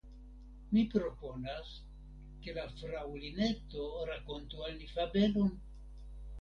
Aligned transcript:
Mi 0.77 0.85
proponas 0.93 1.73
ke 2.47 2.57
la 2.57 2.65
Fraŭlineto 2.79 3.87
rakontu 4.13 4.67
al 4.69 4.77
ni 4.83 4.93
fabelon? 4.97 5.57